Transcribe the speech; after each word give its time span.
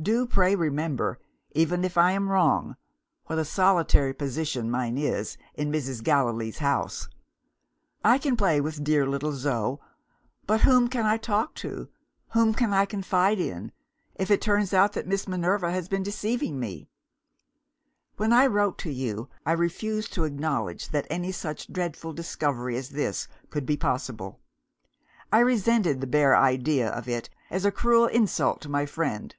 Do 0.00 0.26
pray 0.28 0.54
remember 0.54 1.18
even 1.56 1.84
if 1.84 1.98
I 1.98 2.12
am 2.12 2.28
wrong 2.30 2.76
what 3.26 3.36
a 3.40 3.44
solitary 3.44 4.14
position 4.14 4.70
mine 4.70 4.96
is, 4.96 5.36
in 5.54 5.72
Mrs. 5.72 6.04
Gallilee's 6.04 6.58
house! 6.58 7.08
I 8.04 8.16
can 8.18 8.36
play 8.36 8.60
with 8.60 8.84
dear 8.84 9.08
little 9.08 9.32
Zo; 9.32 9.80
but 10.46 10.60
whom 10.60 10.86
can 10.86 11.04
I 11.04 11.16
talk 11.16 11.56
to, 11.56 11.88
whom 12.28 12.54
can 12.54 12.72
I 12.72 12.84
confide 12.84 13.40
in, 13.40 13.72
if 14.14 14.30
it 14.30 14.40
turns 14.40 14.72
out 14.72 14.92
that 14.92 15.08
Miss 15.08 15.26
Minerva 15.26 15.72
has 15.72 15.88
been 15.88 16.04
deceiving 16.04 16.60
me? 16.60 16.88
"When 18.18 18.32
I 18.32 18.46
wrote 18.46 18.78
to 18.78 18.92
you, 18.92 19.28
I 19.44 19.50
refused 19.50 20.12
to 20.12 20.22
acknowledge 20.22 20.90
that 20.90 21.08
any 21.10 21.32
such 21.32 21.72
dreadful 21.72 22.12
discovery 22.12 22.76
as 22.76 22.90
this 22.90 23.26
could 23.50 23.66
be 23.66 23.76
possible; 23.76 24.38
I 25.32 25.40
resented 25.40 26.00
the 26.00 26.06
bare 26.06 26.36
idea 26.36 26.88
of 26.88 27.08
it 27.08 27.30
as 27.50 27.64
a 27.64 27.72
cruel 27.72 28.06
insult 28.06 28.60
to 28.60 28.68
my 28.68 28.86
friend. 28.86 29.34